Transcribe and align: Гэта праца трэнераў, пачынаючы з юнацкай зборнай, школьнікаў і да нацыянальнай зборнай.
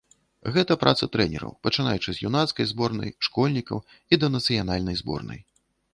Гэта 0.53 0.77
праца 0.83 1.07
трэнераў, 1.15 1.51
пачынаючы 1.67 2.09
з 2.17 2.23
юнацкай 2.29 2.69
зборнай, 2.71 3.13
школьнікаў 3.27 3.77
і 4.15 4.23
да 4.23 4.27
нацыянальнай 4.37 4.95
зборнай. 5.03 5.39